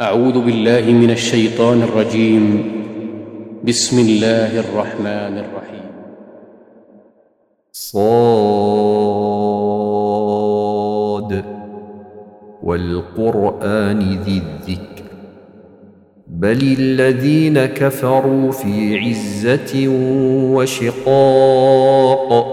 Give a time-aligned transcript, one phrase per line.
[0.00, 2.72] أعوذ بالله من الشيطان الرجيم.
[3.64, 5.90] بسم الله الرحمن الرحيم.
[7.72, 8.24] صاد.
[12.62, 15.04] والقرآن ذي الذكر.
[16.26, 19.88] بل الذين كفروا في عزة
[20.54, 22.46] وشقاق.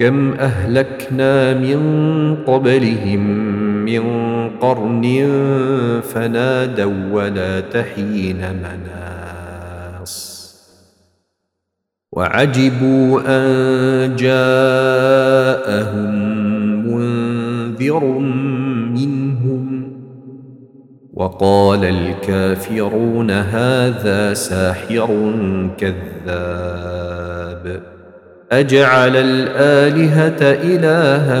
[0.00, 1.80] كم أهلكنا من
[2.44, 4.02] قبلهم من
[4.58, 5.02] قرن
[6.02, 10.30] فنادوا ولا تحين مناص.
[12.12, 16.14] وعجبوا أن جاءهم
[16.86, 18.04] منذر
[18.98, 19.90] منهم.
[21.14, 25.32] وقال الكافرون هذا ساحر
[25.78, 27.82] كذاب.
[28.52, 31.40] أجعل الآلهة إلها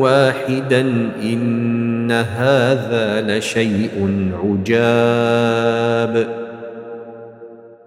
[0.00, 6.26] واحدا إن هذا لشيء عجاب.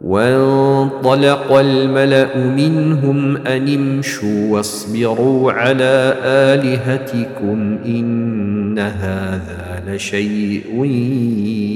[0.00, 10.84] وانطلق الملأ منهم أن امشوا واصبروا على آلهتكم إن هذا لشيء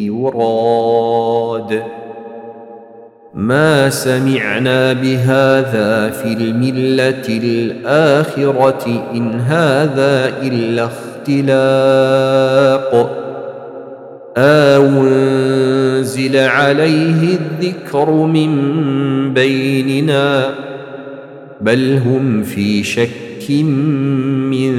[0.07, 1.83] يراد.
[3.35, 12.43] ما سمعنا بهذا في الملة الآخرة إن هذا إلا اختلاق.
[14.37, 20.55] أو انزل عليه الذكر من بيننا
[21.61, 23.51] بل هم في شك
[24.51, 24.73] من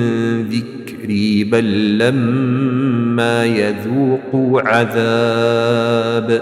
[0.43, 6.41] ذكري بل لما يذوقوا عذاب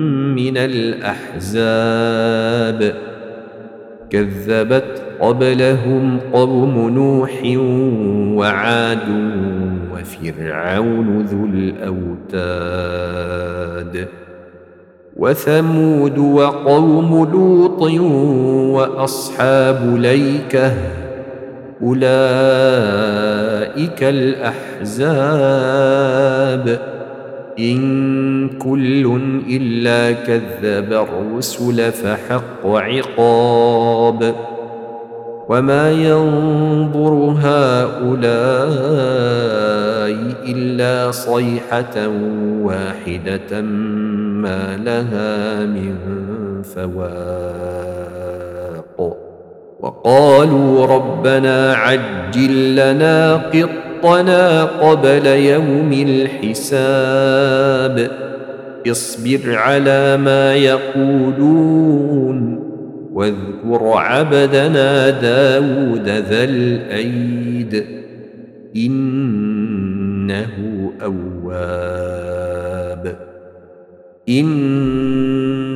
[0.41, 1.51] من الأحزاب.
[4.09, 7.31] كذبت قبلهم قوم نوح
[8.39, 9.07] وعاد
[9.93, 12.35] وفرعون ذو الأوتاد.
[15.17, 17.81] وثمود وقوم لوط
[18.75, 20.73] وأصحاب ليكة
[21.83, 22.03] أولئك
[24.03, 24.91] الأحزاب.
[27.61, 34.35] إن كل إلا كذب الرسل فحق عقاب
[35.49, 38.21] وما ينظر هؤلاء
[40.45, 42.07] إلا صيحة
[42.61, 43.61] واحدة
[44.41, 45.95] ما لها من
[46.63, 48.01] فواق
[49.79, 53.37] وقالوا ربنا عجل لنا
[54.03, 58.11] قطنا قبل يوم الحساب.
[58.87, 62.61] اصبر على ما يقولون
[63.13, 67.85] واذكر عبدنا داود ذا الأيد.
[68.75, 70.51] إنه
[71.03, 73.15] أواب.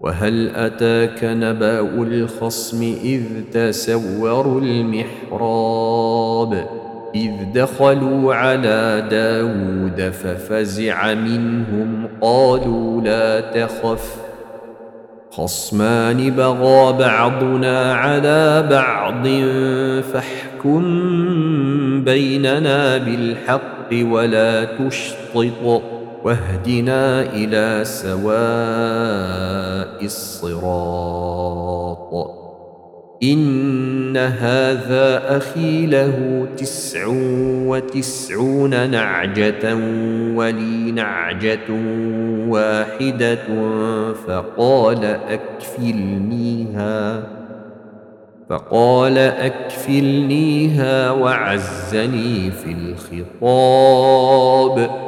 [0.00, 3.22] وهل أتاك نبأ الخصم إذ
[3.52, 6.66] تسوروا المحراب
[7.14, 14.16] إذ دخلوا على داود ففزع منهم قالوا لا تخف
[15.30, 19.28] خصمان بغى بعضنا على بعض
[20.02, 20.84] فاحكم
[22.04, 28.28] بيننا بالحق ولا تشطط واهدنا إلى سواء
[30.04, 31.58] الصراط.
[33.22, 37.06] إن هذا أخي له تسع
[37.66, 39.74] وتسعون نعجة
[40.34, 41.70] ولي نعجة
[42.48, 43.38] واحدة
[44.26, 47.22] فقال أكفلنيها
[48.50, 52.72] فقال أكفلنيها وعزني في
[53.42, 55.07] الخطاب.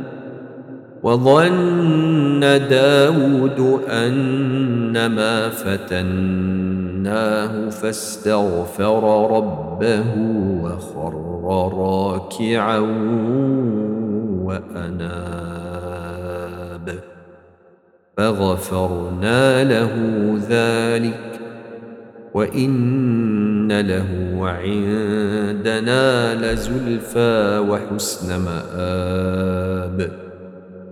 [1.03, 2.39] وظن
[2.69, 6.89] داود أنما فتناه
[7.69, 10.15] فاستغفر ربه
[10.61, 11.13] وخر
[11.77, 12.79] راكعا
[14.45, 15.61] وأناب.
[18.17, 19.93] فغفرنا له
[20.49, 21.39] ذلك
[22.33, 30.30] وإن له عندنا لزلفى وحسن مآب.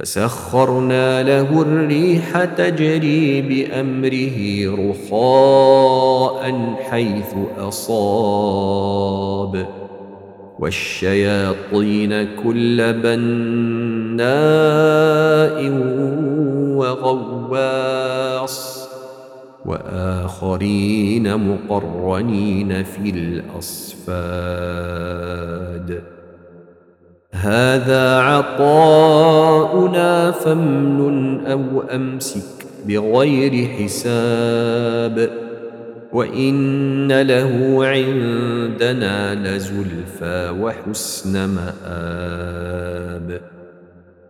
[0.00, 4.38] فسخرنا له الريح تجري بأمره
[4.90, 9.66] رخاء حيث أصاب.
[10.58, 14.20] والشياطين كل بناء
[16.76, 18.88] وغواص.
[19.64, 23.80] وآخرين مقرنين في الأصفاد.
[27.32, 29.10] هذا عطاؤنا
[30.30, 35.30] فامنن أو أمسك بغير حساب
[36.12, 43.40] وإن له عندنا لزلفى وحسن مآب.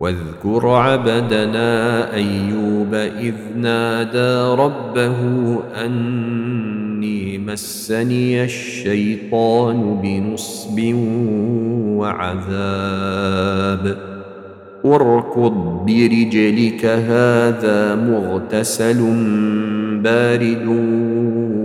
[0.01, 5.19] واذكر عبدنا أيوب إذ نادى ربه
[5.85, 6.50] اني
[7.53, 10.81] مسني الشيطان بنصب
[11.99, 13.97] وعذاب.
[14.85, 19.01] واركض برجلك هذا مغتسل
[20.03, 20.67] بارد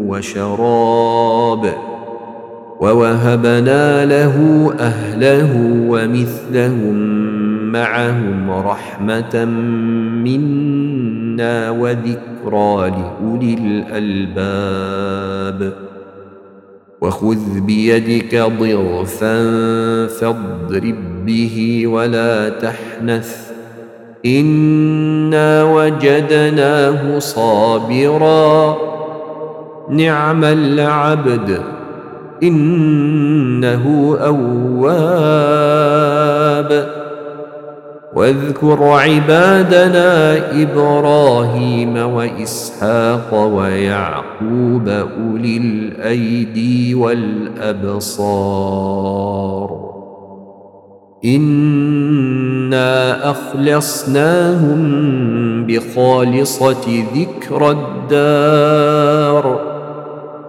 [0.08, 1.74] وشراب.
[2.80, 4.36] ووهبنا له
[4.80, 5.52] أهله
[5.90, 6.96] ومثلهم
[7.72, 9.46] معهم رحمة
[10.26, 10.95] منا.
[11.70, 13.54] وذكرى لاولي
[13.90, 15.74] الالباب
[17.02, 19.38] وخذ بيدك ضغثا
[20.08, 23.52] فاضرب به ولا تحنث
[24.26, 28.78] انا وجدناه صابرا
[29.90, 31.62] نعم العبد
[32.44, 35.66] انه اواب
[38.16, 48.16] واذكر عبادنا إبراهيم وإسحاق ويعقوب أولي الأيدي والأبصار.
[51.26, 54.82] إنا أخلصناهم
[55.66, 59.75] بخالصة ذكر الدار.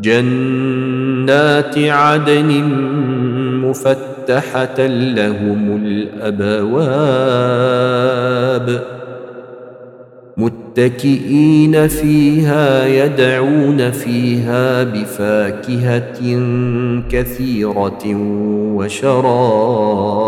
[0.00, 2.62] جنات عدن
[3.64, 5.76] مفتحة لهم
[6.22, 7.46] الأبواب
[10.36, 16.20] متكئين فيها يدعون فيها بفاكهة
[17.10, 18.02] كثيرة
[18.76, 20.20] وشراب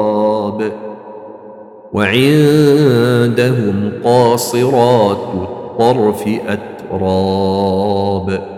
[1.92, 8.57] وعندهم قاصرات الطرف أتراب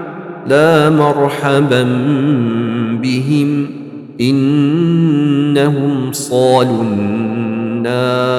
[0.47, 1.83] لا مرحبا
[3.01, 3.67] بهم
[4.21, 8.31] إنهم صالوا النار.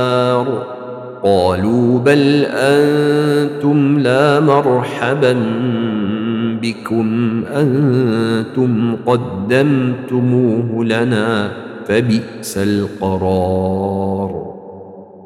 [1.23, 5.37] قالوا بل أنتم لا مرحبا
[6.63, 11.53] بكم أنتم قدمتموه لنا
[11.87, 14.42] فبئس القرار.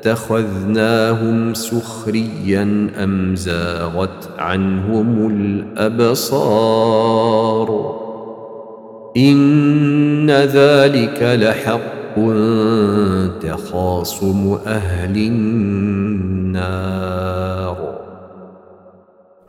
[0.00, 5.26] اتخذناهم سخريا أم زاغت عنهم
[5.76, 6.50] الأبصار؟
[9.16, 12.18] إن ذلك لحق
[13.42, 16.60] تخاصم أهل النار.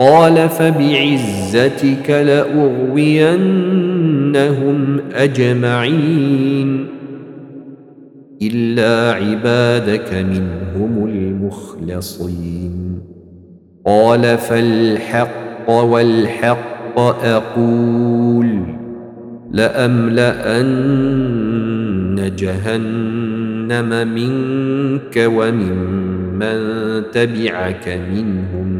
[0.00, 3.40] قال فبعزتك لأغوينهم
[5.14, 6.86] أجمعين
[8.42, 13.00] إلا عبادك منهم المخلصين.
[13.86, 18.62] قال فالحق والحق أقول
[19.50, 20.80] لأملأن
[22.38, 26.58] جهنم منك وممن
[27.12, 28.79] تبعك منهم